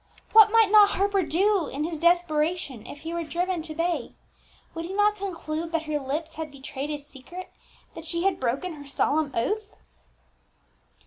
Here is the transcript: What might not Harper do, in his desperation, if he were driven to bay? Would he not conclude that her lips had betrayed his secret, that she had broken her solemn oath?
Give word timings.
What 0.33 0.51
might 0.51 0.71
not 0.71 0.89
Harper 0.97 1.21
do, 1.21 1.67
in 1.67 1.83
his 1.83 1.99
desperation, 1.99 2.87
if 2.87 3.01
he 3.01 3.13
were 3.13 3.21
driven 3.23 3.61
to 3.61 3.75
bay? 3.75 4.15
Would 4.73 4.85
he 4.85 4.93
not 4.95 5.13
conclude 5.15 5.71
that 5.73 5.83
her 5.83 5.99
lips 5.99 6.33
had 6.37 6.49
betrayed 6.49 6.89
his 6.89 7.05
secret, 7.05 7.51
that 7.93 8.05
she 8.05 8.23
had 8.23 8.39
broken 8.39 8.73
her 8.73 8.87
solemn 8.87 9.31
oath? 9.35 9.75